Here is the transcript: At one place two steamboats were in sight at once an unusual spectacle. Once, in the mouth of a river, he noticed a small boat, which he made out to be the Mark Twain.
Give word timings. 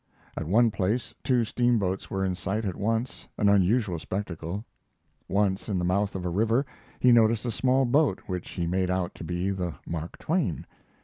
At 0.35 0.47
one 0.47 0.71
place 0.71 1.13
two 1.23 1.45
steamboats 1.45 2.09
were 2.09 2.25
in 2.25 2.33
sight 2.33 2.65
at 2.65 2.75
once 2.75 3.27
an 3.37 3.49
unusual 3.49 3.99
spectacle. 3.99 4.65
Once, 5.29 5.69
in 5.69 5.77
the 5.77 5.85
mouth 5.85 6.15
of 6.15 6.25
a 6.25 6.29
river, 6.31 6.65
he 6.99 7.11
noticed 7.11 7.45
a 7.45 7.51
small 7.51 7.85
boat, 7.85 8.21
which 8.25 8.49
he 8.49 8.65
made 8.65 8.89
out 8.89 9.13
to 9.13 9.23
be 9.23 9.51
the 9.51 9.75
Mark 9.85 10.17
Twain. 10.17 10.65